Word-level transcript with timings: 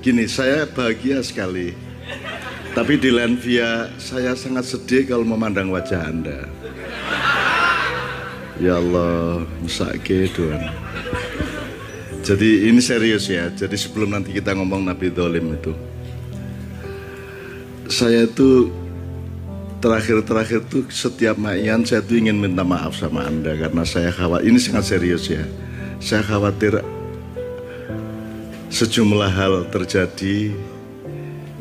gini, 0.00 0.24
saya 0.30 0.64
bahagia 0.64 1.20
sekali. 1.22 1.74
Tapi 2.72 2.94
di 2.94 3.10
Lenvia 3.10 3.90
saya 3.98 4.38
sangat 4.38 4.70
sedih 4.70 5.10
kalau 5.10 5.26
memandang 5.26 5.74
wajah 5.74 5.98
Anda. 6.08 6.46
Ya 8.58 8.78
Allah, 8.78 9.46
musake 9.62 10.30
Tuhan. 10.30 10.62
Jadi 12.22 12.68
ini 12.70 12.82
serius 12.82 13.30
ya. 13.30 13.50
Jadi 13.50 13.74
sebelum 13.78 14.14
nanti 14.14 14.34
kita 14.34 14.54
ngomong 14.54 14.86
Nabi 14.86 15.10
Dolim 15.10 15.54
itu. 15.54 15.72
Saya 17.88 18.28
itu 18.28 18.68
terakhir-terakhir 19.78 20.66
tuh 20.66 20.84
setiap 20.90 21.38
mayan 21.38 21.86
saya 21.86 22.02
tuh 22.02 22.18
ingin 22.18 22.36
minta 22.36 22.66
maaf 22.66 22.98
sama 22.98 23.24
Anda 23.24 23.54
karena 23.54 23.86
saya 23.86 24.10
khawatir, 24.10 24.50
ini 24.50 24.58
sangat 24.58 24.84
serius 24.90 25.30
ya. 25.30 25.46
Saya 26.02 26.22
khawatir 26.26 26.82
sejumlah 28.68 29.32
hal 29.32 29.54
terjadi 29.72 30.52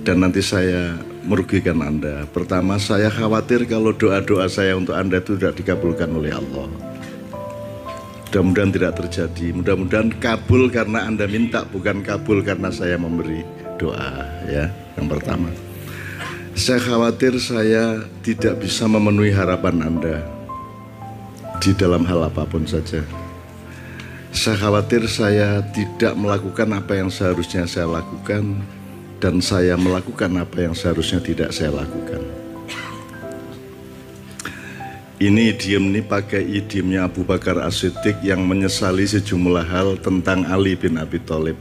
dan 0.03 0.23
nanti 0.23 0.43
saya 0.43 0.95
merugikan 1.27 1.83
Anda. 1.83 2.23
Pertama, 2.31 2.79
saya 2.79 3.11
khawatir 3.11 3.67
kalau 3.67 3.91
doa-doa 3.91 4.47
saya 4.47 4.79
untuk 4.79 4.95
Anda 4.95 5.19
itu 5.19 5.35
tidak 5.35 5.59
dikabulkan 5.59 6.07
oleh 6.15 6.31
Allah. 6.31 6.67
Mudah-mudahan 8.27 8.71
tidak 8.71 8.93
terjadi. 9.03 9.55
Mudah-mudahan 9.55 10.11
kabul 10.19 10.71
karena 10.71 11.07
Anda 11.07 11.27
minta, 11.27 11.67
bukan 11.67 12.03
kabul 12.03 12.43
karena 12.43 12.71
saya 12.71 12.95
memberi 12.99 13.43
doa. 13.79 14.23
Ya, 14.47 14.71
yang 14.95 15.07
pertama. 15.11 15.51
Saya 16.57 16.81
khawatir 16.81 17.37
saya 17.37 18.01
tidak 18.25 18.63
bisa 18.63 18.89
memenuhi 18.89 19.29
harapan 19.29 19.93
Anda 19.93 20.25
di 21.59 21.71
dalam 21.75 22.03
hal 22.07 22.27
apa 22.27 22.43
pun 22.47 22.63
saja. 22.63 23.03
Saya 24.35 24.55
khawatir 24.59 25.07
saya 25.07 25.63
tidak 25.71 26.13
melakukan 26.19 26.67
apa 26.75 26.99
yang 26.99 27.07
seharusnya 27.07 27.63
saya 27.63 27.87
lakukan 27.87 28.59
dan 29.17 29.41
saya 29.41 29.73
melakukan 29.79 30.29
apa 30.37 30.67
yang 30.67 30.73
seharusnya 30.75 31.23
tidak 31.23 31.49
saya 31.55 31.73
lakukan. 31.73 32.21
Ini 35.17 35.57
idiom 35.57 35.89
ini 35.89 36.05
pakai 36.05 36.45
idiomnya 36.45 37.09
Abu 37.09 37.25
Bakar 37.25 37.57
As-Siddiq 37.57 38.21
yang 38.21 38.45
menyesali 38.45 39.01
sejumlah 39.01 39.65
hal 39.65 39.97
tentang 39.97 40.45
Ali 40.45 40.77
bin 40.77 41.01
Abi 41.01 41.17
Thalib. 41.17 41.57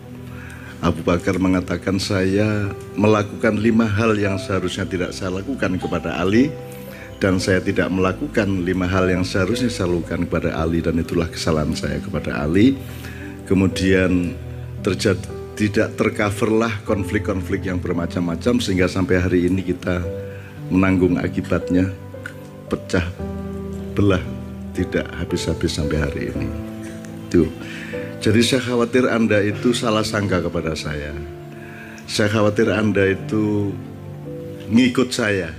Abu 0.85 1.01
Bakar 1.01 1.41
mengatakan 1.41 1.97
saya 1.97 2.69
melakukan 3.01 3.57
lima 3.57 3.89
hal 3.89 4.13
yang 4.21 4.37
seharusnya 4.37 4.85
tidak 4.85 5.17
saya 5.17 5.41
lakukan 5.41 5.81
kepada 5.81 6.21
Ali 6.21 6.53
dan 7.17 7.41
saya 7.41 7.65
tidak 7.65 7.89
melakukan 7.89 8.65
lima 8.65 8.85
hal 8.85 9.09
yang 9.09 9.25
seharusnya 9.25 9.73
saya 9.73 9.89
lakukan 9.89 10.29
kepada 10.29 10.53
Ali 10.57 10.85
dan 10.85 11.01
itulah 11.01 11.29
kesalahan 11.29 11.73
saya 11.73 11.97
kepada 12.01 12.45
Ali. 12.45 12.77
Kemudian 13.49 14.35
terjadi 14.83 15.37
tidak 15.57 15.97
tercoverlah 15.97 16.85
konflik-konflik 16.85 17.65
yang 17.65 17.81
bermacam-macam 17.81 18.61
sehingga 18.61 18.87
sampai 18.93 19.17
hari 19.17 19.49
ini 19.49 19.65
kita 19.65 20.05
menanggung 20.69 21.17
akibatnya 21.17 21.89
pecah 22.69 23.09
belah 23.97 24.21
tidak 24.77 25.09
habis-habis 25.17 25.73
sampai 25.73 25.97
hari 25.97 26.23
ini. 26.37 26.49
Tuh. 27.33 27.49
Jadi 28.21 28.41
saya 28.45 28.63
khawatir 28.69 29.09
Anda 29.09 29.41
itu 29.41 29.73
salah 29.73 30.05
sangka 30.05 30.45
kepada 30.45 30.77
saya. 30.77 31.17
Saya 32.05 32.29
khawatir 32.29 32.69
Anda 32.69 33.17
itu 33.17 33.73
ngikut 34.69 35.09
saya. 35.09 35.57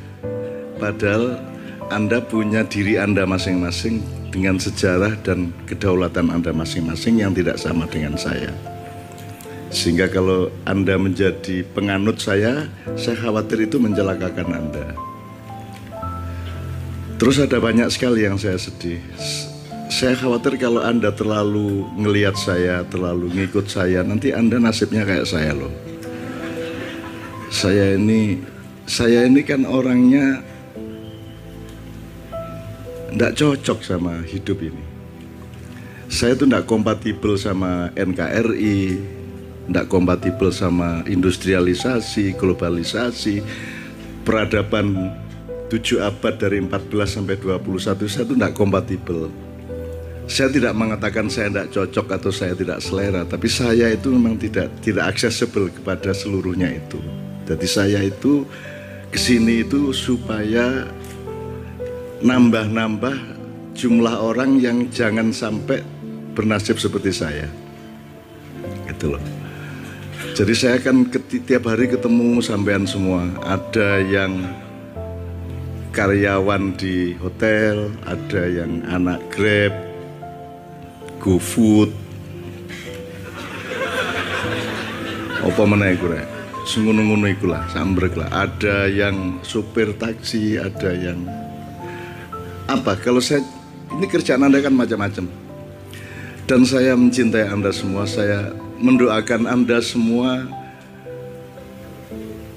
Padahal 0.77 1.41
Anda 1.89 2.21
punya 2.21 2.65
diri 2.65 2.97
Anda 3.01 3.25
masing-masing 3.25 4.01
dengan 4.29 4.61
sejarah 4.61 5.17
dan 5.25 5.53
kedaulatan 5.65 6.29
Anda 6.29 6.53
masing-masing 6.53 7.21
yang 7.21 7.33
tidak 7.33 7.57
sama 7.57 7.89
dengan 7.89 8.15
saya. 8.15 8.53
Sehingga 9.73 10.07
kalau 10.07 10.47
Anda 10.63 10.95
menjadi 10.95 11.65
penganut 11.75 12.23
saya, 12.23 12.71
saya 12.95 13.19
khawatir 13.19 13.67
itu 13.67 13.81
mencelakakan 13.81 14.47
Anda. 14.53 14.85
Terus 17.17 17.41
ada 17.41 17.57
banyak 17.57 17.89
sekali 17.89 18.23
yang 18.29 18.37
saya 18.37 18.55
sedih 18.61 19.01
saya 19.87 20.13
khawatir 20.13 20.59
kalau 20.59 20.83
Anda 20.83 21.09
terlalu 21.15 21.87
ngelihat 21.97 22.35
saya, 22.37 22.83
terlalu 22.85 23.33
ngikut 23.33 23.65
saya, 23.71 24.03
nanti 24.03 24.35
Anda 24.35 24.59
nasibnya 24.59 25.07
kayak 25.07 25.25
saya 25.25 25.55
loh. 25.55 25.73
Saya 27.47 27.95
ini, 27.95 28.37
saya 28.85 29.25
ini 29.25 29.41
kan 29.41 29.63
orangnya 29.63 30.43
tidak 33.11 33.33
cocok 33.37 33.79
sama 33.83 34.13
hidup 34.25 34.59
ini. 34.61 34.83
Saya 36.07 36.39
itu 36.39 36.47
tidak 36.47 36.65
kompatibel 36.67 37.35
sama 37.35 37.91
NKRI, 37.95 38.79
tidak 39.67 39.85
kompatibel 39.91 40.49
sama 40.55 41.03
industrialisasi, 41.03 42.35
globalisasi, 42.39 43.43
peradaban 44.23 45.11
tujuh 45.67 45.99
abad 45.99 46.39
dari 46.39 46.63
14 46.63 47.19
sampai 47.19 47.35
21 47.35 48.07
saya 48.07 48.23
itu 48.23 48.35
tidak 48.39 48.55
kompatibel 48.55 49.27
saya 50.27 50.51
tidak 50.51 50.75
mengatakan 50.75 51.31
saya 51.31 51.47
tidak 51.47 51.71
cocok 51.71 52.07
atau 52.19 52.31
saya 52.35 52.51
tidak 52.51 52.83
selera, 52.83 53.23
tapi 53.23 53.47
saya 53.47 53.95
itu 53.95 54.11
memang 54.11 54.35
tidak 54.35 54.67
tidak 54.83 55.15
accessible 55.15 55.71
kepada 55.71 56.11
seluruhnya 56.11 56.67
itu. 56.67 56.99
Jadi 57.47 57.63
saya 57.63 58.03
itu 58.03 58.43
ke 59.07 59.15
sini 59.15 59.63
itu 59.63 59.95
supaya 59.95 60.83
nambah-nambah 62.21 63.15
jumlah 63.77 64.15
orang 64.17 64.57
yang 64.57 64.89
jangan 64.89 65.29
sampai 65.29 65.81
bernasib 66.33 66.81
seperti 66.81 67.13
saya. 67.13 67.47
Itu 68.89 69.13
loh. 69.13 69.23
Jadi 70.37 70.53
saya 70.53 70.77
akan 70.77 71.09
tiap 71.45 71.65
hari 71.65 71.89
ketemu 71.89 72.41
sampean 72.41 72.85
semua. 72.85 73.25
Ada 73.41 74.01
yang 74.05 74.45
karyawan 75.93 76.77
di 76.77 77.17
hotel, 77.17 77.89
ada 78.05 78.45
yang 78.45 78.85
anak 78.85 79.17
Grab, 79.33 79.73
GoFood 81.17 82.07
apa 85.47 85.63
mana 85.63 85.95
iku 85.95 86.11
rek 86.11 86.27
ngono-ngono 86.67 87.25
iku 87.31 87.47
lah 87.47 87.63
sambrek 87.71 88.19
lah 88.19 88.27
ada 88.35 88.85
yang 88.91 89.39
supir 89.41 89.95
taksi 89.95 90.59
ada 90.59 90.91
yang 90.91 91.23
apa? 92.67 92.99
Kalau 92.99 93.23
saya 93.23 93.41
ini 93.95 94.05
kerjaan 94.05 94.43
anda 94.43 94.59
kan 94.59 94.75
macam-macam. 94.75 95.25
Dan 96.47 96.63
saya 96.63 96.95
mencintai 96.95 97.47
anda 97.47 97.75
semua 97.75 98.07
saya 98.07 98.55
mendoakan 98.79 99.51
anda 99.51 99.83
semua 99.83 100.47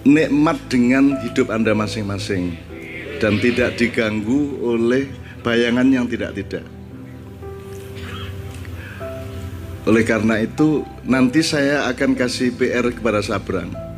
nikmat 0.07 0.59
dengan 0.71 1.19
hidup 1.27 1.51
anda 1.51 1.75
masing-masing 1.75 2.55
dan 3.19 3.43
tidak 3.43 3.75
diganggu 3.83 4.63
oleh 4.63 5.11
bayangan 5.43 5.91
yang 5.91 6.07
tidak-tidak. 6.07 6.63
Oleh 9.91 10.05
karena 10.07 10.39
itu 10.39 10.87
nanti 11.03 11.43
saya 11.43 11.91
akan 11.91 12.15
kasih 12.15 12.55
PR 12.55 12.87
kepada 12.95 13.25
Sabrang. 13.25 13.90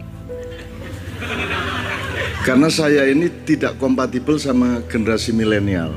Karena 2.42 2.66
saya 2.66 3.06
ini 3.06 3.30
tidak 3.46 3.78
kompatibel 3.78 4.34
sama 4.34 4.82
generasi 4.90 5.30
milenial. 5.30 5.94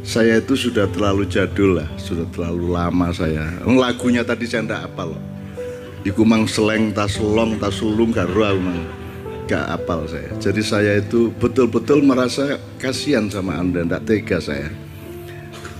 Saya 0.00 0.40
itu 0.40 0.56
sudah 0.56 0.88
terlalu 0.88 1.28
jadul 1.28 1.76
lah, 1.76 1.88
sudah 2.00 2.24
terlalu 2.32 2.72
lama 2.72 3.12
saya. 3.12 3.44
Lagunya 3.68 4.24
tadi 4.24 4.48
saya 4.48 4.64
tidak 4.64 4.88
apal. 4.88 5.12
Iku 6.00 6.24
mang 6.24 6.48
seleng 6.48 6.96
tas 6.96 7.20
long 7.20 7.60
tas 7.60 7.76
sulung 7.76 8.08
karo 8.08 8.56
mang 8.56 8.88
gak 9.44 9.68
apal 9.68 10.08
saya. 10.08 10.32
Jadi 10.40 10.64
saya 10.64 10.96
itu 10.96 11.28
betul-betul 11.36 12.08
merasa 12.08 12.56
kasihan 12.80 13.28
sama 13.28 13.60
Anda, 13.60 13.84
tidak 13.84 14.02
tega 14.08 14.38
saya. 14.40 14.72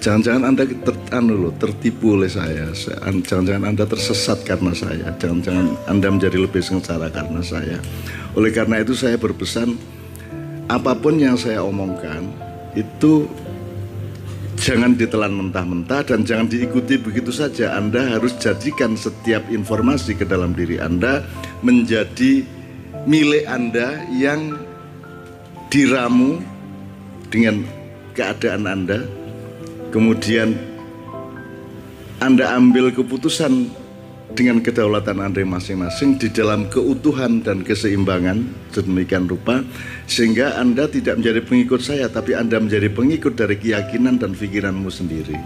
Jangan-jangan 0.04 0.42
Anda 0.44 0.64
ter, 0.68 0.96
anu 1.08 1.48
loh, 1.48 1.54
tertipu 1.56 2.20
oleh 2.20 2.28
saya. 2.28 2.68
Jangan-jangan 3.00 3.64
Anda 3.64 3.88
tersesat 3.88 4.44
karena 4.44 4.76
saya. 4.76 5.08
Jangan-jangan 5.16 5.88
Anda 5.88 6.08
menjadi 6.12 6.36
lebih 6.36 6.60
sengsara 6.60 7.08
karena 7.08 7.40
saya. 7.40 7.80
Oleh 8.38 8.54
karena 8.54 8.82
itu 8.82 8.94
saya 8.94 9.18
berpesan 9.18 9.74
apa 10.70 10.94
pun 10.94 11.18
yang 11.18 11.34
saya 11.34 11.66
omongkan 11.66 12.30
itu 12.78 13.26
jangan 14.60 14.94
ditelan 14.94 15.34
mentah-mentah 15.34 16.06
dan 16.06 16.22
jangan 16.22 16.46
diikuti 16.46 17.00
begitu 17.00 17.34
saja. 17.34 17.74
Anda 17.74 18.18
harus 18.18 18.38
jadikan 18.38 18.94
setiap 18.94 19.48
informasi 19.50 20.14
ke 20.14 20.28
dalam 20.28 20.54
diri 20.54 20.78
Anda 20.78 21.26
menjadi 21.64 22.46
milik 23.08 23.48
Anda 23.48 24.04
yang 24.14 24.60
diramu 25.72 26.38
dengan 27.30 27.62
keadaan 28.14 28.66
Anda 28.66 29.06
kemudian 29.94 30.54
Anda 32.20 32.52
ambil 32.52 32.92
keputusan 32.92 33.79
dengan 34.34 34.62
kedaulatan 34.62 35.18
Anda 35.18 35.42
masing-masing 35.42 36.22
di 36.22 36.30
dalam 36.30 36.70
keutuhan 36.70 37.42
dan 37.42 37.66
keseimbangan 37.66 38.46
sedemikian 38.70 39.26
rupa 39.26 39.62
sehingga 40.06 40.56
Anda 40.58 40.86
tidak 40.86 41.18
menjadi 41.18 41.40
pengikut 41.42 41.80
saya 41.82 42.06
tapi 42.06 42.38
Anda 42.38 42.62
menjadi 42.62 42.88
pengikut 42.90 43.34
dari 43.34 43.58
keyakinan 43.58 44.22
dan 44.22 44.32
pikiranmu 44.38 44.88
sendiri. 44.88 45.36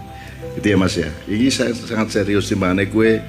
Itu 0.55 0.65
ya 0.65 0.77
mas 0.77 0.95
ya? 0.95 1.09
Ini 1.25 1.49
saya 1.49 1.73
sangat 1.73 2.13
serius 2.13 2.47
di 2.47 2.57
mana 2.57 2.85
gue 2.85 3.19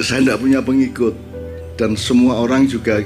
saya 0.00 0.24
tidak 0.24 0.40
punya 0.40 0.60
pengikut 0.64 1.14
dan 1.76 1.92
semua 1.92 2.40
orang 2.40 2.64
juga 2.64 3.04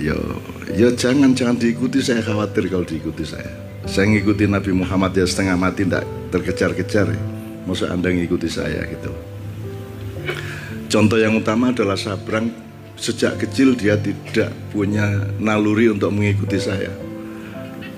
yo 0.00 0.16
yo 0.72 0.88
jangan 0.96 1.36
jangan 1.36 1.56
diikuti 1.60 2.00
saya 2.00 2.24
khawatir 2.24 2.68
kalau 2.72 2.84
diikuti 2.84 3.24
saya 3.24 3.48
saya 3.84 4.08
ngikuti 4.08 4.48
Nabi 4.48 4.72
Muhammad 4.72 5.12
ya 5.12 5.28
setengah 5.28 5.56
mati 5.60 5.84
tidak 5.84 6.04
terkejar-kejar. 6.32 7.06
Ya. 7.12 7.22
Maksud 7.64 7.88
anda 7.88 8.08
ngikuti 8.12 8.48
saya 8.48 8.84
gitu? 8.88 9.12
Contoh 10.88 11.18
yang 11.20 11.36
utama 11.36 11.72
adalah 11.72 11.96
Sabrang. 11.96 12.52
Sejak 12.94 13.42
kecil 13.42 13.74
dia 13.74 13.98
tidak 13.98 14.54
punya 14.70 15.26
naluri 15.42 15.90
untuk 15.90 16.14
mengikuti 16.14 16.62
saya. 16.62 16.94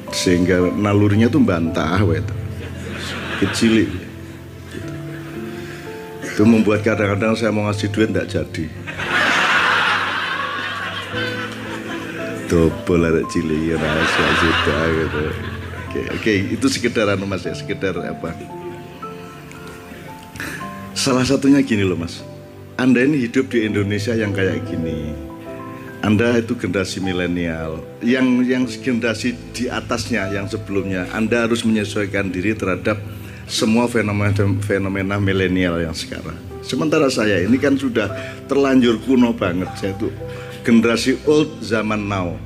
Sehingga 0.08 0.72
nalurinya 0.72 1.28
tuh 1.28 1.44
bantah 1.44 2.00
itu 2.00 2.34
kecil. 3.44 3.84
Itu 6.24 6.42
membuat 6.48 6.80
kadang-kadang 6.80 7.36
saya 7.36 7.52
mau 7.52 7.68
ngasih 7.68 7.92
duit 7.92 8.08
tidak 8.08 8.28
jadi. 8.32 8.64
Double 12.46 13.02
ada 13.04 13.22
cili 13.28 13.74
rahasia 13.74 14.28
sudah 14.38 14.84
gitu 14.86 15.55
oke 15.96 16.20
oke 16.20 16.32
itu 16.52 16.66
sekedar 16.68 17.08
anu 17.08 17.24
mas 17.24 17.40
ya 17.48 17.56
sekedar 17.56 17.96
apa 17.96 18.36
salah 20.92 21.24
satunya 21.24 21.64
gini 21.64 21.88
loh 21.88 21.96
mas 21.96 22.20
anda 22.76 23.00
ini 23.00 23.24
hidup 23.24 23.48
di 23.48 23.64
Indonesia 23.64 24.12
yang 24.12 24.36
kayak 24.36 24.68
gini 24.68 25.16
anda 26.04 26.36
itu 26.36 26.52
generasi 26.52 27.00
milenial 27.00 27.80
yang 28.04 28.44
yang 28.44 28.68
generasi 28.68 29.32
di 29.56 29.72
atasnya 29.72 30.28
yang 30.28 30.46
sebelumnya 30.46 31.08
Anda 31.10 31.48
harus 31.48 31.64
menyesuaikan 31.64 32.30
diri 32.30 32.52
terhadap 32.52 33.00
semua 33.48 33.90
fenomena 33.90 34.30
fenomena 34.62 35.16
milenial 35.16 35.82
yang 35.82 35.96
sekarang. 35.96 36.36
Sementara 36.62 37.10
saya 37.10 37.42
ini 37.42 37.58
kan 37.58 37.74
sudah 37.74 38.12
terlanjur 38.46 39.02
kuno 39.02 39.34
banget 39.34 39.66
saya 39.78 39.98
itu 39.98 40.12
generasi 40.62 41.18
old 41.26 41.58
zaman 41.64 42.06
now. 42.06 42.38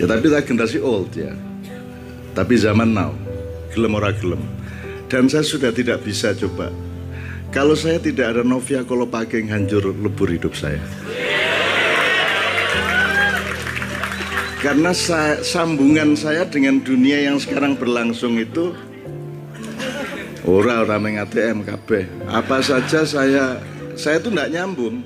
Ya 0.00 0.08
tapi 0.08 0.32
tak 0.32 0.48
generasi 0.48 0.80
old 0.80 1.12
ya. 1.12 1.36
Tapi 2.36 2.52
zaman 2.60 2.92
now. 2.92 3.16
Gelem 3.72 3.96
ora 3.96 4.12
gelem. 4.12 4.44
Dan 5.08 5.24
saya 5.32 5.40
sudah 5.40 5.72
tidak 5.72 6.04
bisa 6.04 6.36
coba. 6.36 6.68
Kalau 7.48 7.72
saya 7.72 7.96
tidak 7.96 8.36
ada 8.36 8.42
Novia 8.44 8.84
kalau 8.84 9.08
pakai 9.08 9.48
hancur 9.48 9.96
lebur 9.96 10.28
hidup 10.28 10.52
saya. 10.52 10.82
Karena 14.60 14.92
saya, 14.92 15.40
sambungan 15.40 16.12
saya 16.12 16.44
dengan 16.44 16.82
dunia 16.84 17.24
yang 17.24 17.40
sekarang 17.40 17.78
berlangsung 17.78 18.36
itu 18.36 18.76
ora 20.44 20.84
ora 20.84 21.00
meng 21.00 21.16
ATM 21.16 21.64
KB. 21.64 21.88
Apa 22.28 22.60
saja 22.60 23.06
saya 23.08 23.62
saya 23.96 24.20
itu 24.20 24.28
tidak 24.28 24.52
nyambung. 24.52 25.00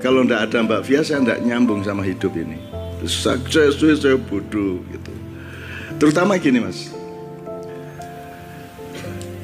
Kalau 0.00 0.24
tidak 0.24 0.48
ada 0.48 0.58
Mbak 0.64 0.82
Via 0.86 1.00
saya 1.04 1.20
tidak 1.20 1.40
nyambung 1.44 1.84
sama 1.84 2.00
hidup 2.06 2.32
ini. 2.38 2.56
Sukses 3.04 3.76
saya 3.76 4.16
bodoh 4.16 4.80
gitu. 4.88 5.25
Terutama 5.96 6.36
gini 6.36 6.60
mas. 6.60 6.92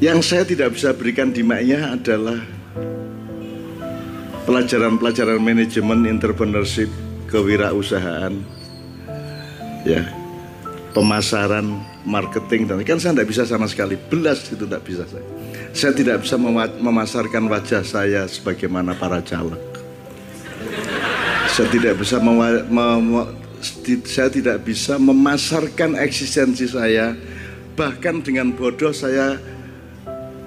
Yang 0.03 0.19
saya 0.27 0.45
tidak 0.45 0.75
bisa 0.75 0.91
berikan 0.93 1.31
di 1.31 1.47
Ma'iyah 1.47 1.95
adalah 1.95 2.43
pelajaran-pelajaran 4.45 5.39
manajemen 5.39 6.11
entrepreneurship 6.11 6.91
kewirausahaan 7.31 8.35
ya 9.87 10.03
pemasaran 10.93 11.65
marketing 12.05 12.69
dan 12.69 12.85
kan 12.85 13.01
saya 13.01 13.17
tidak 13.17 13.29
bisa 13.33 13.43
sama 13.49 13.65
sekali. 13.71 13.97
Belas 13.97 14.45
itu 14.53 14.69
tidak 14.69 14.85
bisa 14.85 15.09
saya. 15.09 15.25
Saya 15.73 15.93
tidak 15.97 16.21
bisa 16.21 16.37
memasarkan 16.83 17.49
wajah 17.49 17.81
saya 17.81 18.29
sebagaimana 18.29 18.93
para 18.93 19.25
caleg. 19.25 19.63
Saya 21.49 21.69
tidak 21.73 22.01
bisa 22.01 22.21
saya 24.05 24.29
tidak 24.29 24.67
bisa 24.67 24.99
memasarkan 24.99 25.95
eksistensi 25.97 26.67
saya. 26.67 27.15
Bahkan 27.73 28.21
dengan 28.27 28.53
bodoh 28.53 28.93
saya 28.93 29.41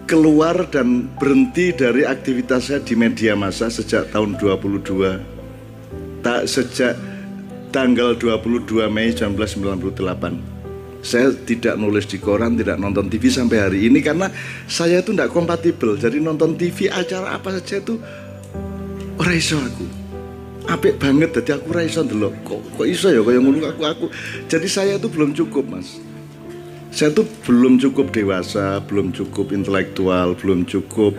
keluar 0.05 0.69
dan 0.69 1.09
berhenti 1.17 1.73
dari 1.73 2.05
aktivitas 2.05 2.69
saya 2.69 2.79
di 2.85 2.93
media 2.93 3.33
massa 3.33 3.73
sejak 3.73 4.13
tahun 4.13 4.37
22 4.37 6.21
tak 6.21 6.45
sejak 6.45 6.93
tanggal 7.73 8.13
22 8.13 8.85
Mei 8.93 9.09
1998 9.09 10.55
saya 11.05 11.29
tidak 11.45 11.77
nulis 11.77 12.09
di 12.09 12.17
koran, 12.17 12.57
tidak 12.57 12.81
nonton 12.81 13.05
TV 13.13 13.29
sampai 13.29 13.61
hari 13.61 13.85
ini 13.85 14.01
karena 14.01 14.25
saya 14.65 15.05
itu 15.05 15.13
tidak 15.13 15.29
kompatibel. 15.29 15.93
Jadi 15.93 16.17
nonton 16.17 16.57
TV 16.57 16.89
acara 16.89 17.37
apa 17.37 17.53
saja 17.53 17.77
itu 17.77 18.01
orang 19.21 19.37
iso 19.37 19.61
aku 19.61 20.04
apik 20.65 20.97
banget 20.97 21.29
jadi 21.41 21.61
aku 21.61 21.69
raiso 21.73 22.01
dulu 22.01 22.33
kok 22.41 22.61
kok 22.73 22.87
iso 22.89 23.13
ya 23.13 23.21
kayak 23.21 23.41
ngono? 23.41 23.57
Aku 23.69 23.81
aku 23.85 24.05
jadi 24.49 24.67
saya 24.69 24.93
itu 24.97 25.07
belum 25.09 25.37
cukup 25.37 25.65
mas. 25.69 26.01
Saya 26.95 27.11
tuh 27.11 27.27
belum 27.43 27.77
cukup 27.77 28.09
dewasa 28.15 28.79
belum 28.87 29.11
cukup 29.11 29.51
intelektual 29.51 30.33
belum 30.33 30.63
cukup 30.63 31.13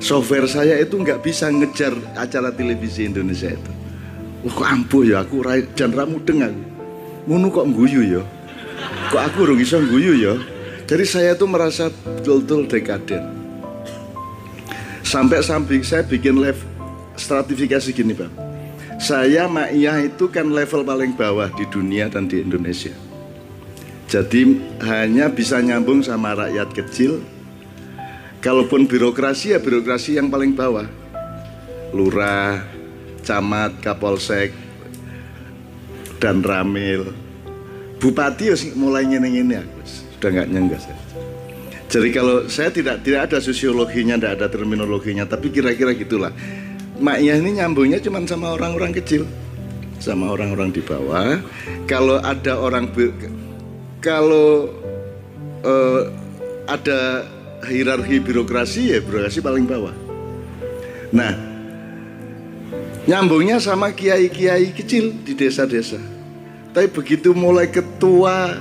software 0.00 0.48
saya 0.48 0.80
itu 0.80 0.96
nggak 0.96 1.20
bisa 1.20 1.52
ngejar 1.52 1.92
acara 2.16 2.50
televisi 2.50 3.06
Indonesia 3.06 3.52
itu. 3.52 3.72
Oh, 4.40 4.52
kok 4.52 4.66
ampuh 4.66 5.04
ya? 5.04 5.22
Aku 5.22 5.44
rai 5.44 5.68
dan 5.76 5.92
ramu 5.92 6.18
dengar 6.24 6.50
ngono 7.28 7.52
kok 7.52 7.68
guyu 7.70 8.02
ya? 8.18 8.22
Kok 9.12 9.22
aku 9.22 9.38
rugi 9.54 9.62
iso 9.62 9.78
guyu 9.78 10.16
ya? 10.18 10.34
Jadi 10.88 11.04
saya 11.06 11.38
tuh 11.38 11.46
merasa 11.46 11.92
betul-betul 11.92 12.66
dekaden. 12.66 13.22
Sampai 15.06 15.42
sampai 15.42 15.82
saya 15.86 16.02
bikin 16.02 16.40
live 16.40 16.58
stratifikasi 17.20 17.92
gini 17.92 18.16
bang 18.16 18.49
saya 19.00 19.48
Ma'iyah 19.48 20.12
itu 20.12 20.28
kan 20.28 20.52
level 20.52 20.84
paling 20.84 21.16
bawah 21.16 21.48
di 21.56 21.64
dunia 21.72 22.12
dan 22.12 22.28
di 22.28 22.44
Indonesia. 22.44 22.92
Jadi 24.12 24.60
hanya 24.84 25.32
bisa 25.32 25.56
nyambung 25.64 26.04
sama 26.04 26.36
rakyat 26.36 26.68
kecil. 26.76 27.24
Kalaupun 28.44 28.84
birokrasi 28.84 29.56
ya 29.56 29.58
birokrasi 29.60 30.20
yang 30.20 30.28
paling 30.28 30.52
bawah. 30.52 30.84
Lurah, 31.96 32.60
camat, 33.24 33.80
kapolsek, 33.80 34.52
dan 36.20 36.44
ramil. 36.44 37.16
Bupati 38.00 38.52
ya 38.52 38.56
mulai 38.76 39.08
ngene-ngene 39.08 39.64
aku. 39.64 39.80
Sudah 39.88 40.28
nggak 40.28 40.48
nyenggas 40.52 40.84
ya. 40.84 40.96
Jadi 41.90 42.08
kalau 42.14 42.46
saya 42.46 42.70
tidak 42.70 43.02
tidak 43.02 43.32
ada 43.32 43.38
sosiologinya, 43.42 44.14
tidak 44.14 44.32
ada 44.38 44.46
terminologinya, 44.46 45.26
tapi 45.26 45.50
kira-kira 45.50 45.90
gitulah 45.96 46.30
Maknya 47.00 47.40
ini 47.40 47.50
nyambungnya 47.56 47.96
cuma 48.04 48.20
sama 48.28 48.52
orang-orang 48.52 48.92
kecil. 48.92 49.24
Sama 49.96 50.28
orang-orang 50.36 50.68
di 50.68 50.84
bawah. 50.84 51.40
Kalau 51.88 52.20
ada 52.20 52.60
orang 52.60 52.92
kalau 54.04 54.68
uh, 55.64 56.02
ada 56.68 57.24
hierarki 57.64 58.20
birokrasi 58.20 58.92
ya 58.92 58.98
birokrasi 59.00 59.40
paling 59.40 59.64
bawah. 59.64 59.96
Nah 61.16 61.32
nyambungnya 63.08 63.56
sama 63.56 63.96
kiai-kiai 63.96 64.76
kecil 64.76 65.16
di 65.24 65.32
desa-desa. 65.32 66.00
Tapi 66.76 66.86
begitu 66.92 67.32
mulai 67.32 67.72
ketua 67.72 68.60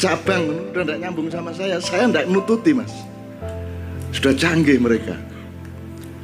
cabang 0.00 0.72
udah 0.72 0.80
tidak 0.80 0.98
nyambung 0.98 1.28
sama 1.28 1.52
saya. 1.52 1.76
Saya 1.76 2.08
tidak 2.08 2.24
nututi 2.32 2.72
mas. 2.72 2.92
Sudah 4.16 4.32
canggih 4.32 4.80
mereka 4.80 5.33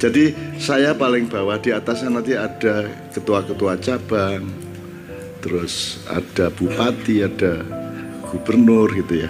jadi 0.01 0.33
saya 0.57 0.97
paling 0.97 1.29
bawah 1.29 1.61
di 1.61 1.69
atasnya 1.69 2.09
nanti 2.09 2.33
ada 2.33 2.89
ketua-ketua 3.13 3.77
cabang, 3.77 4.49
terus 5.45 6.01
ada 6.09 6.49
bupati, 6.49 7.21
ada 7.21 7.61
gubernur 8.25 8.89
gitu 8.97 9.29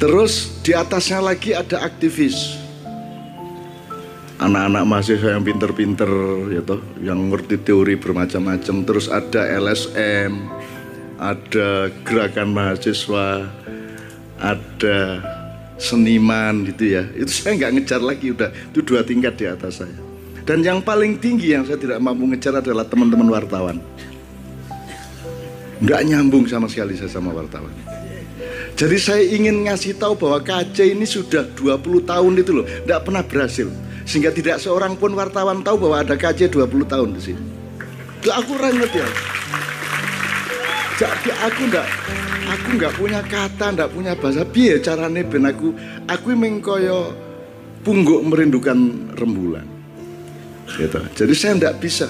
Terus 0.00 0.56
di 0.64 0.72
atasnya 0.72 1.20
lagi 1.20 1.52
ada 1.52 1.84
aktivis. 1.84 2.64
Anak-anak 4.40 4.84
mahasiswa 4.88 5.36
yang 5.36 5.44
pinter-pinter 5.44 6.08
toh, 6.64 6.80
yang 7.04 7.28
ngerti 7.28 7.60
teori 7.60 7.96
bermacam-macam. 8.00 8.88
Terus 8.88 9.12
ada 9.12 9.44
LSM, 9.52 10.32
ada 11.20 11.92
gerakan 12.08 12.56
mahasiswa, 12.56 13.52
ada 14.40 14.96
seniman 15.76 16.64
gitu 16.68 16.96
ya. 16.96 17.04
Itu 17.12 17.30
saya 17.32 17.56
nggak 17.56 17.72
ngejar 17.80 18.00
lagi 18.00 18.32
udah 18.32 18.50
itu 18.52 18.80
dua 18.82 19.00
tingkat 19.04 19.36
di 19.36 19.46
atas 19.48 19.80
saya. 19.84 19.96
Dan 20.46 20.62
yang 20.62 20.78
paling 20.80 21.18
tinggi 21.18 21.52
yang 21.52 21.66
saya 21.66 21.76
tidak 21.76 21.98
mampu 21.98 22.26
ngejar 22.30 22.62
adalah 22.62 22.86
teman-teman 22.86 23.28
wartawan. 23.28 23.76
Nggak 25.82 26.00
nyambung 26.08 26.44
sama 26.48 26.70
sekali 26.70 26.96
saya 26.96 27.10
sama 27.10 27.34
wartawan. 27.34 27.72
Jadi 28.76 28.96
saya 29.00 29.24
ingin 29.24 29.64
ngasih 29.64 29.96
tahu 29.96 30.20
bahwa 30.20 30.40
KC 30.44 30.92
ini 30.92 31.08
sudah 31.08 31.48
20 31.56 32.04
tahun 32.04 32.32
itu 32.36 32.50
loh 32.52 32.66
nggak 32.84 33.00
pernah 33.04 33.22
berhasil. 33.24 33.68
Sehingga 34.06 34.30
tidak 34.30 34.62
seorang 34.62 34.94
pun 34.94 35.18
wartawan 35.18 35.66
tahu 35.66 35.88
bahwa 35.88 36.06
ada 36.06 36.14
KC 36.14 36.52
20 36.52 36.86
tahun 36.86 37.08
di 37.16 37.20
sini. 37.20 37.42
Aku 38.26 38.58
ranget 38.58 38.90
ya 38.90 39.06
jadi 40.96 41.30
aku 41.44 41.60
ndak 41.68 41.86
aku 42.48 42.66
nggak 42.80 42.94
punya 42.96 43.20
kata 43.20 43.66
ndak 43.76 43.92
punya 43.92 44.16
bahasa. 44.16 44.48
Piye 44.48 44.80
carane 44.80 45.20
ben 45.28 45.44
aku? 45.44 45.76
Aku 46.08 46.32
mengkoyo 46.32 47.12
pungguk 47.84 48.24
merindukan 48.24 49.12
rembulan. 49.12 49.68
Gitu. 50.72 51.00
Jadi 51.12 51.34
saya 51.36 51.52
ndak 51.60 51.76
bisa. 51.84 52.08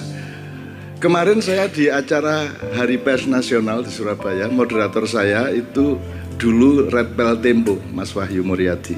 Kemarin 0.97 1.43
saya 1.43 1.69
di 1.69 1.91
acara 1.93 2.49
Hari 2.73 2.97
Pers 2.97 3.29
Nasional 3.29 3.85
di 3.85 3.91
Surabaya 3.93 4.49
moderator 4.49 5.05
saya 5.05 5.53
itu 5.53 6.01
dulu 6.41 6.89
Red 6.89 7.13
Bell 7.13 7.37
Tempo 7.37 7.77
Mas 7.93 8.15
Wahyu 8.15 8.41
Muryadi. 8.41 8.97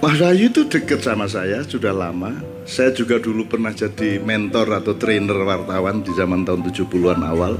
Mas 0.00 0.18
Wahyu 0.18 0.50
itu 0.50 0.66
deket 0.66 1.04
sama 1.04 1.28
saya 1.28 1.62
sudah 1.62 1.94
lama. 1.94 2.49
Saya 2.70 2.94
juga 2.94 3.18
dulu 3.18 3.50
pernah 3.50 3.74
jadi 3.74 4.22
mentor 4.22 4.78
atau 4.78 4.94
trainer 4.94 5.34
wartawan 5.42 6.06
di 6.06 6.14
zaman 6.14 6.46
tahun 6.46 6.62
70-an 6.62 7.18
awal. 7.26 7.58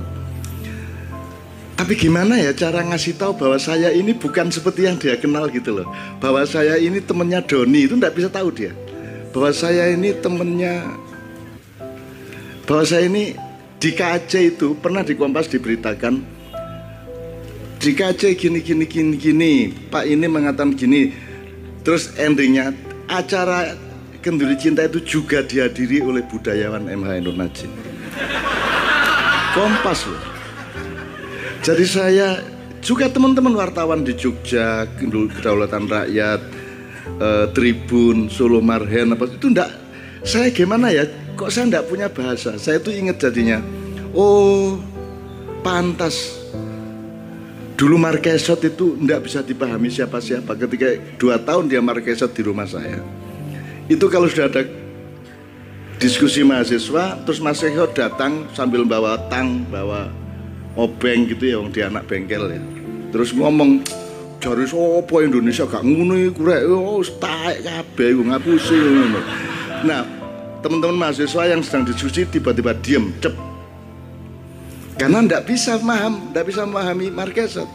Tapi 1.75 1.99
gimana 1.99 2.39
ya 2.39 2.55
cara 2.55 2.87
ngasih 2.87 3.19
tahu 3.19 3.35
bahwa 3.35 3.59
saya 3.59 3.91
ini 3.91 4.15
bukan 4.15 4.55
seperti 4.55 4.87
yang 4.87 5.03
dia 5.03 5.19
kenal 5.19 5.51
gitu 5.51 5.83
loh. 5.83 5.91
Bahwa 6.23 6.47
saya 6.47 6.79
ini 6.79 7.03
temennya 7.03 7.43
Doni 7.43 7.91
itu 7.91 7.99
nggak 7.99 8.15
bisa 8.15 8.31
tahu 8.31 8.55
dia. 8.55 8.71
Bahwa 9.35 9.51
saya 9.51 9.91
ini 9.91 10.15
temennya 10.15 10.87
bahwa 12.71 12.87
saya 12.87 13.11
ini 13.11 13.35
di 13.83 13.91
KC 13.91 14.55
itu 14.55 14.79
pernah 14.79 15.03
di 15.03 15.19
Kompas 15.19 15.51
diberitakan 15.51 16.23
di 17.83 17.91
KC 17.99 18.39
gini 18.39 18.63
gini 18.63 18.87
gini 18.87 19.15
gini 19.19 19.53
Pak 19.91 20.07
ini 20.07 20.31
mengatakan 20.31 20.79
gini 20.79 21.11
Terus 21.81 22.13
endingnya 22.21 22.77
acara 23.09 23.75
Kenduri 24.21 24.57
Cinta 24.61 24.85
itu 24.85 25.01
juga 25.01 25.41
dihadiri 25.41 26.05
oleh 26.05 26.21
budayawan 26.29 26.87
MH 26.87 27.11
Nur 27.25 27.37
Najib. 27.37 27.73
Kompas 29.57 30.07
loh. 30.07 30.23
Jadi 31.61 31.85
saya 31.85 32.41
juga 32.81 33.09
teman-teman 33.13 33.53
wartawan 33.57 34.05
di 34.05 34.17
Jogja, 34.17 34.89
Kedaulatan 35.01 35.89
Rakyat, 35.89 36.41
eh, 37.21 37.47
Tribun, 37.53 38.33
Solo 38.33 38.65
Marhen 38.65 39.13
apa 39.13 39.29
itu 39.29 39.53
enggak 39.53 39.71
saya 40.21 40.53
gimana 40.53 40.93
ya 40.93 41.09
kok 41.37 41.49
saya 41.49 41.69
enggak 41.69 41.89
punya 41.89 42.13
bahasa 42.13 42.61
saya 42.61 42.77
tuh 42.77 42.93
inget 42.93 43.17
jadinya 43.17 43.65
oh 44.13 44.77
pantas 45.65 46.41
Dulu 47.81 47.97
Marquesot 47.97 48.61
itu 48.61 48.93
tidak 49.01 49.25
bisa 49.25 49.41
dipahami 49.41 49.89
siapa-siapa. 49.89 50.53
Ketika 50.53 51.01
dua 51.17 51.41
tahun 51.41 51.65
dia 51.65 51.81
Marquesot 51.81 52.29
di 52.29 52.45
rumah 52.45 52.69
saya. 52.69 53.01
Itu 53.91 54.07
kalau 54.07 54.31
sudah 54.31 54.47
ada 54.47 54.63
diskusi 55.99 56.47
mahasiswa, 56.47 57.19
terus 57.27 57.43
Mas 57.43 57.59
Marquesot 57.59 57.91
datang 57.91 58.47
sambil 58.55 58.87
bawa 58.87 59.19
tang, 59.27 59.67
bawa 59.67 60.07
obeng 60.79 61.27
gitu 61.27 61.51
ya, 61.51 61.59
dia 61.75 61.85
anak 61.91 62.07
bengkel 62.07 62.55
ya. 62.55 62.63
Terus 63.11 63.35
ngomong, 63.35 63.83
cari 64.39 64.63
sopo 64.71 65.19
Indonesia 65.19 65.67
gak 65.67 65.83
ngunu 65.83 66.31
kurek, 66.39 66.71
oh 66.71 67.03
staik 67.03 67.67
kabeh, 67.67 68.15
ngapusi. 68.15 68.79
Nah, 69.83 70.07
teman-teman 70.63 71.11
mahasiswa 71.11 71.51
yang 71.51 71.59
sedang 71.67 71.91
diskusi 71.91 72.23
tiba-tiba 72.31 72.71
diem, 72.79 73.11
cep, 73.19 73.35
karena 75.01 75.25
tidak 75.27 75.51
bisa 75.51 75.81
paham, 75.83 76.31
tidak 76.31 76.45
bisa 76.47 76.61
memahami 76.63 77.09
Marquesot. 77.11 77.69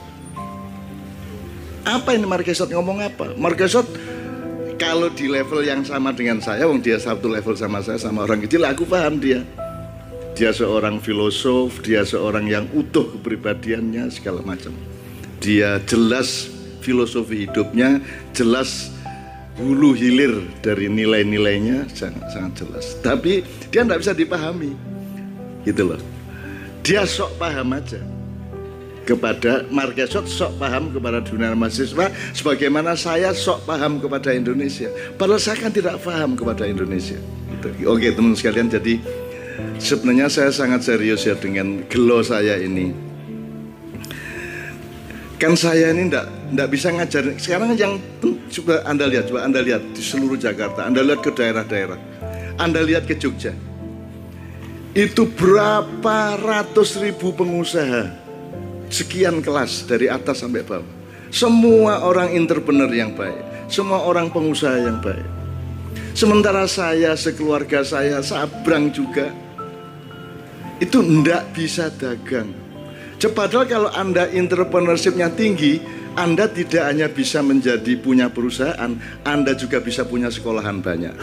Apa 1.83 2.15
ini 2.15 2.23
Marquesot 2.23 2.71
ngomong 2.71 3.03
apa? 3.03 3.33
Marquesot 3.33 3.85
kalau 4.75 5.11
di 5.11 5.27
level 5.27 5.63
yang 5.63 5.81
sama 5.83 6.11
dengan 6.11 6.39
saya, 6.43 6.67
wong 6.67 6.83
dia 6.83 6.99
satu 6.99 7.31
level 7.31 7.55
sama 7.55 7.79
saya, 7.81 7.99
sama 7.99 8.27
orang 8.27 8.43
kecil, 8.43 8.63
aku 8.67 8.83
paham 8.87 9.19
dia. 9.19 9.43
Dia 10.35 10.51
seorang 10.51 10.99
filosof, 10.99 11.79
dia 11.79 12.03
seorang 12.03 12.45
yang 12.47 12.67
utuh 12.75 13.07
kepribadiannya, 13.15 14.11
segala 14.11 14.43
macam. 14.43 14.75
Dia 15.39 15.79
jelas 15.87 16.51
filosofi 16.83 17.47
hidupnya, 17.47 18.03
jelas 18.35 18.91
hulu 19.55 19.95
hilir 19.95 20.43
dari 20.59 20.91
nilai-nilainya 20.91 21.87
sangat 21.95 22.27
sangat 22.35 22.53
jelas. 22.59 22.85
Tapi 22.99 23.47
dia 23.71 23.87
tidak 23.87 24.03
bisa 24.03 24.11
dipahami, 24.11 24.75
gitu 25.63 25.95
loh 25.95 26.01
dia 26.85 27.01
sok 27.01 27.41
paham 27.41 27.73
aja 27.73 27.97
kepada 29.05 29.63
Marquesot 29.69 30.25
sok 30.25 30.57
paham 30.57 30.89
kepada 30.89 31.21
dunia 31.21 31.53
mahasiswa 31.53 32.09
sebagaimana 32.33 32.97
saya 32.97 33.31
sok 33.31 33.69
paham 33.69 34.01
kepada 34.01 34.33
Indonesia. 34.33 34.89
Padahal 35.15 35.39
saya 35.39 35.61
kan 35.61 35.71
tidak 35.71 36.01
paham 36.01 36.33
kepada 36.33 36.65
Indonesia. 36.65 37.15
Gitu. 37.45 37.85
oke 37.85 38.09
teman 38.09 38.33
sekalian 38.33 38.67
jadi 38.67 38.97
sebenarnya 39.77 40.27
saya 40.27 40.49
sangat 40.49 40.81
serius 40.81 41.23
ya 41.29 41.37
dengan 41.37 41.85
gelo 41.85 42.25
saya 42.25 42.57
ini. 42.57 42.91
Kan 45.37 45.53
saya 45.53 45.93
ini 45.93 46.09
enggak, 46.09 46.25
enggak 46.49 46.69
bisa 46.73 46.87
ngajar. 46.89 47.23
Sekarang 47.37 47.77
yang 47.77 48.01
coba 48.49 48.81
anda 48.89 49.05
lihat 49.05 49.29
coba 49.29 49.45
anda 49.45 49.61
lihat 49.61 49.85
di 49.93 50.01
seluruh 50.01 50.39
Jakarta. 50.41 50.89
Anda 50.89 51.05
lihat 51.05 51.21
ke 51.21 51.29
daerah-daerah. 51.29 51.99
Anda 52.57 52.81
lihat 52.81 53.05
ke 53.05 53.13
Jogja. 53.13 53.53
Itu 54.95 55.27
berapa 55.27 56.39
ratus 56.39 57.03
ribu 57.03 57.35
pengusaha 57.35 58.24
sekian 58.89 59.41
kelas 59.41 59.85
dari 59.89 60.09
atas 60.09 60.41
sampai 60.41 60.61
bawah. 60.65 60.87
Semua 61.33 62.05
orang 62.05 62.31
entrepreneur 62.31 62.87
yang 62.89 63.11
baik. 63.11 63.67
Semua 63.67 64.05
orang 64.05 64.29
pengusaha 64.29 64.77
yang 64.77 65.01
baik. 65.01 65.25
Sementara 66.15 66.63
saya 66.63 67.11
sekeluarga 67.19 67.83
saya 67.83 68.23
sabrang 68.23 68.87
juga. 68.93 69.33
Itu 70.79 71.03
ndak 71.03 71.51
bisa 71.55 71.91
dagang. 71.91 72.65
Padahal 73.25 73.65
kalau 73.65 73.89
Anda 73.89 74.29
entrepreneurshipnya 74.29 75.33
tinggi, 75.33 75.81
Anda 76.13 76.45
tidak 76.45 76.83
hanya 76.85 77.09
bisa 77.09 77.41
menjadi 77.41 77.97
punya 77.97 78.29
perusahaan, 78.29 78.93
Anda 79.25 79.57
juga 79.57 79.81
bisa 79.81 80.05
punya 80.05 80.29
sekolahan 80.29 80.79
banyak. 80.79 81.17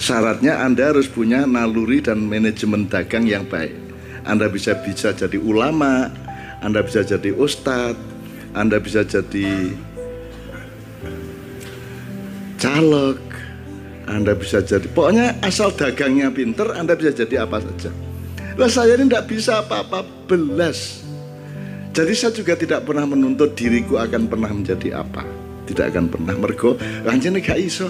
Syaratnya 0.00 0.64
Anda 0.64 0.96
harus 0.96 1.06
punya 1.12 1.44
naluri 1.44 2.00
dan 2.00 2.24
manajemen 2.24 2.88
dagang 2.88 3.28
yang 3.28 3.44
baik. 3.46 3.91
Anda 4.22 4.46
bisa 4.46 4.78
bisa 4.82 5.10
jadi 5.10 5.38
ulama, 5.38 6.10
Anda 6.62 6.82
bisa 6.86 7.02
jadi 7.02 7.34
ustadz, 7.34 7.98
Anda 8.54 8.78
bisa 8.78 9.02
jadi 9.02 9.74
caleg, 12.62 13.18
Anda 14.06 14.32
bisa 14.38 14.62
jadi 14.62 14.86
pokoknya 14.86 15.42
asal 15.42 15.74
dagangnya 15.74 16.30
pinter, 16.30 16.70
Anda 16.74 16.94
bisa 16.94 17.10
jadi 17.10 17.42
apa 17.42 17.58
saja. 17.58 17.90
Lah 18.54 18.68
saya 18.68 18.94
ini 19.00 19.08
tidak 19.08 19.26
bisa 19.32 19.64
apa-apa 19.64 20.04
belas. 20.28 21.02
Jadi 21.92 22.12
saya 22.16 22.32
juga 22.32 22.56
tidak 22.56 22.88
pernah 22.88 23.04
menuntut 23.04 23.52
diriku 23.52 24.00
akan 24.00 24.28
pernah 24.28 24.48
menjadi 24.52 25.02
apa. 25.02 25.24
Tidak 25.68 25.92
akan 25.92 26.04
pernah 26.08 26.34
mergo, 26.36 26.74
lanjutnya 27.04 27.40
gak 27.40 27.60
iso 27.60 27.86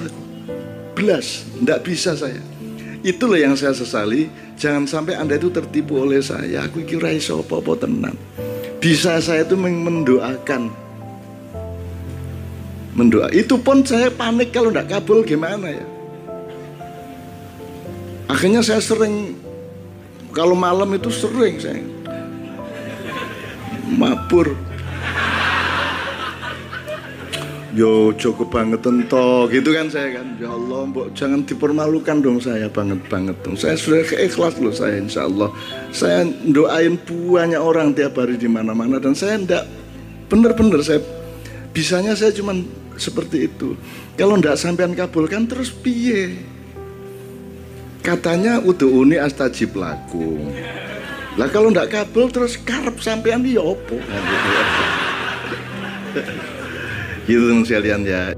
belas, 0.93 1.49
tidak 1.59 1.81
bisa 1.89 2.13
saya. 2.15 2.41
Itulah 3.03 3.39
yang 3.39 3.55
saya 3.59 3.75
sesali. 3.75 4.31
Jangan 4.55 4.87
sampai 4.87 5.19
anda 5.19 5.35
itu 5.35 5.51
tertipu 5.51 6.03
oleh 6.07 6.23
saya. 6.23 6.67
Aku 6.71 6.87
kira 6.87 7.11
iso 7.11 7.43
apa-apa 7.43 7.87
tenang. 7.87 8.15
Bisa 8.79 9.19
saya 9.19 9.43
itu 9.43 9.59
mendoakan. 9.59 10.71
Mendoa. 12.95 13.31
Itu 13.35 13.59
pun 13.59 13.83
saya 13.83 14.11
panik 14.11 14.55
kalau 14.55 14.71
tidak 14.71 14.87
kabul 14.91 15.27
gimana 15.27 15.67
ya. 15.67 15.87
Akhirnya 18.31 18.63
saya 18.63 18.79
sering 18.79 19.35
kalau 20.33 20.57
malam 20.57 20.89
itu 20.97 21.13
sering 21.13 21.61
saya 21.61 21.85
mabur 23.93 24.57
yo 27.73 28.13
cukup 28.17 28.53
banget 28.53 28.85
toh 29.09 29.49
gitu 29.49 29.73
kan 29.73 29.89
saya 29.89 30.21
kan? 30.21 30.37
Ya 30.37 30.53
Allah 30.53 30.87
mbok 30.89 31.17
jangan 31.17 31.45
dipermalukan 31.45 32.21
dong 32.21 32.39
saya 32.39 32.69
banget 32.69 33.01
banget 33.09 33.37
dong. 33.41 33.57
Saya 33.57 33.77
sudah 33.77 34.05
keikhlas 34.05 34.61
loh 34.61 34.73
saya 34.73 35.01
insya 35.01 35.25
Allah 35.25 35.49
saya 35.93 36.29
doain 36.47 37.01
banyak 37.09 37.61
orang 37.61 37.97
tiap 37.97 38.21
hari 38.21 38.37
di 38.37 38.47
mana 38.47 38.77
mana 38.77 39.01
dan 39.01 39.17
saya 39.17 39.41
ndak 39.41 39.65
bener-bener 40.29 40.85
saya 40.85 41.01
bisanya 41.73 42.13
saya 42.13 42.33
cuman 42.33 42.65
seperti 43.01 43.49
itu. 43.49 43.75
Kalau 44.21 44.37
ndak 44.37 44.61
sampean 44.61 44.93
kabulkan 44.93 45.49
terus 45.49 45.73
piye? 45.73 46.37
Katanya 48.03 48.59
udah 48.61 48.89
uni 48.91 49.17
astajib 49.17 49.79
laku 49.79 50.37
lah 51.41 51.49
kalau 51.49 51.73
ndak 51.73 51.89
kabul 51.89 52.29
terus 52.29 52.61
karep 52.61 53.01
sampean 53.01 53.41
ya 53.49 53.65
opo 53.65 53.97
gitu 57.27 57.63
sekalian 57.63 58.03
ya 58.03 58.35